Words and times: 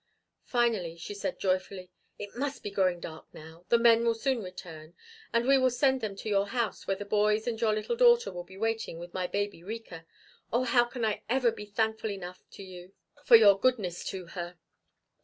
Finally 0.45 0.97
she 0.97 1.13
said 1.13 1.37
joyfully: 1.37 1.91
"It 2.17 2.31
must 2.35 2.63
be 2.63 2.71
growing 2.71 2.99
dark 2.99 3.31
now. 3.35 3.65
The 3.69 3.77
men 3.77 4.03
will 4.03 4.15
soon 4.15 4.41
return, 4.41 4.95
and 5.31 5.45
we 5.47 5.59
will 5.59 5.69
send 5.69 6.01
them 6.01 6.15
to 6.15 6.27
your 6.27 6.47
house 6.47 6.87
where 6.87 6.97
the 6.97 7.05
boys 7.05 7.45
and 7.45 7.61
your 7.61 7.71
little 7.71 7.95
daughter 7.95 8.31
will 8.31 8.43
be 8.43 8.57
waiting 8.57 8.97
with 8.97 9.13
my 9.13 9.27
baby 9.27 9.61
Rika. 9.63 10.07
Oh, 10.51 10.63
how 10.63 10.85
can 10.85 11.05
I 11.05 11.21
ever 11.29 11.51
be 11.51 11.67
thankful 11.67 12.09
enough 12.09 12.39
to 12.53 12.63
you 12.63 12.93
for 13.23 13.35
your 13.35 13.59
goodness 13.59 14.03
to 14.05 14.25
her?" 14.29 14.57